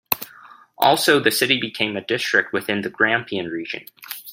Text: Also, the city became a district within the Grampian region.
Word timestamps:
Also, 0.79 1.19
the 1.19 1.29
city 1.29 1.59
became 1.59 1.95
a 1.95 2.01
district 2.03 2.51
within 2.53 2.81
the 2.81 2.89
Grampian 2.89 3.45
region. 3.49 3.85